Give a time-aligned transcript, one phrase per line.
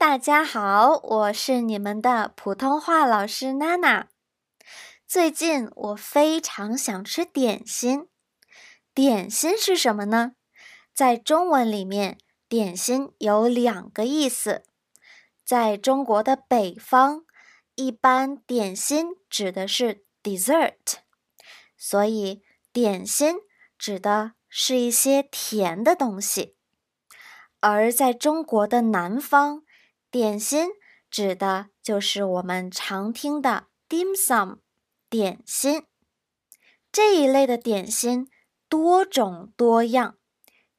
[0.00, 4.08] 大家好，我是你们的普通话老师娜娜。
[5.06, 8.08] 最近我非常想吃点心。
[8.94, 10.32] 点心是什么呢？
[10.94, 12.16] 在中文里面，
[12.48, 14.62] 点心有两个意思。
[15.44, 17.24] 在中国的北方，
[17.74, 20.94] 一般点心指的是 dessert，
[21.76, 22.42] 所以
[22.72, 23.36] 点心
[23.76, 26.56] 指的是一些甜的东西。
[27.60, 29.62] 而在中国的南方，
[30.10, 30.70] 点心
[31.08, 34.58] 指的就是我们常听的 dim sum
[35.08, 35.84] 点心
[36.90, 38.28] 这一类的点心
[38.68, 40.16] 多种多样，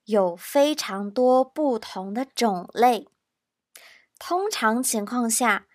[0.04, 3.08] 有非常多不同的种类。
[4.20, 5.68] 通常情况下，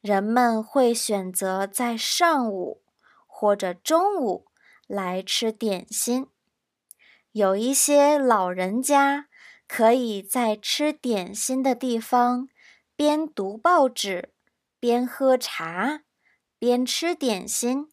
[0.00, 2.82] 人们会选择在上午
[3.26, 4.46] 或者中午
[4.86, 6.28] 来吃点心。
[7.32, 9.26] 有一些老人家
[9.66, 12.48] 可以在吃点心的地方。
[13.00, 14.34] 边读报纸，
[14.78, 16.02] 边喝茶，
[16.58, 17.88] 边吃点心，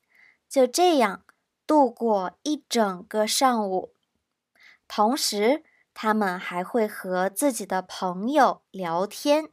[0.49, 1.23] 就这样
[1.65, 3.95] 度过一整个上午。
[4.85, 5.63] 同时，
[5.93, 9.49] 他们还会和自己的朋友聊天，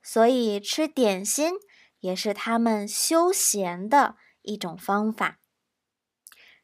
[0.00, 1.54] 所以吃点心
[1.98, 5.40] 也是他们休闲的一种方法。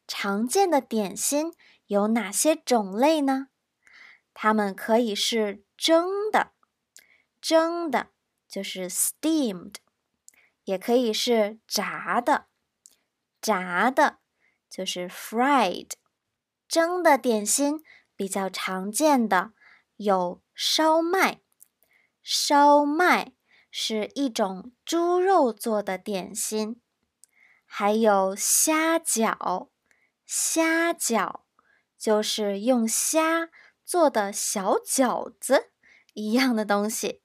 [0.07, 1.53] 常见的点心
[1.87, 3.49] 有哪些种类呢？
[4.33, 6.53] 它们可以是蒸的。
[7.41, 8.09] 蒸的，
[8.47, 9.75] 就是 steamed，
[10.63, 12.45] 也可以是炸的，
[13.41, 14.19] 炸的，
[14.69, 15.89] 就是 fried。
[16.67, 17.83] 蒸的点心
[18.15, 19.51] 比较常见的
[19.97, 21.41] 有烧麦，
[22.21, 23.33] 烧麦
[23.69, 26.79] 是一种猪肉做的点心，
[27.65, 29.69] 还有虾饺，
[30.25, 31.41] 虾饺
[31.97, 33.49] 就是用虾
[33.83, 35.71] 做的小饺子
[36.13, 37.21] 一样的东西。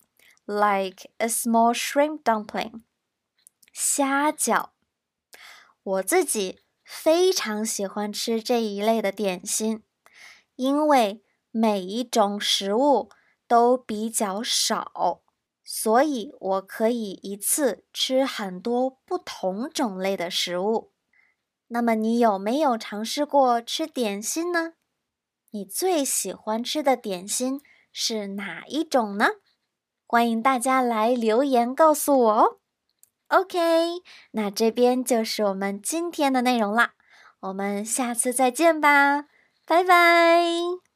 [0.49, 2.83] Like a small shrimp dumpling，
[3.73, 4.69] 虾饺。
[5.83, 9.83] 我自己非常喜欢吃这一类的点心，
[10.55, 13.11] 因为每一种食物
[13.49, 15.23] 都比较少，
[15.65, 20.93] 所以我可以一次吃很多不同种类的食物。
[21.67, 24.75] 那么你有没有尝试过吃点心呢？
[25.51, 29.27] 你最喜欢吃的点心是哪一种呢？
[30.06, 32.59] 欢迎大家来留言告诉我哦。
[33.28, 33.59] OK，
[34.31, 36.93] 那这边就是我们今天的内容啦，
[37.41, 39.25] 我们下次再见吧，
[39.66, 40.85] 拜拜。